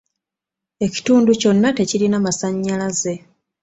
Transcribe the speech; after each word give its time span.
Ekitundu 0.85 1.31
kyonna 1.41 1.69
tekirina 1.77 2.17
masanyalaze. 2.25 3.13